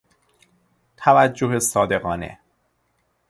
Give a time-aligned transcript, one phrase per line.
[0.97, 2.39] توجه صادقانه